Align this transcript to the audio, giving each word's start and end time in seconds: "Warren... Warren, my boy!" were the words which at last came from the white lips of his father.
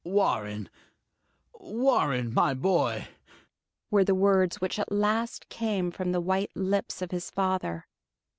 "Warren... 0.03 0.67
Warren, 1.53 2.33
my 2.33 2.55
boy!" 2.55 3.09
were 3.91 4.03
the 4.03 4.15
words 4.15 4.59
which 4.59 4.79
at 4.79 4.91
last 4.91 5.47
came 5.49 5.91
from 5.91 6.11
the 6.11 6.19
white 6.19 6.49
lips 6.55 7.03
of 7.03 7.11
his 7.11 7.29
father. 7.29 7.85